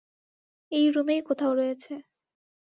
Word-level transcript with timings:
এই 0.71 0.85
রুমেই 0.91 1.21
কোথাও 1.21 1.53
রয়েছে। 1.55 1.93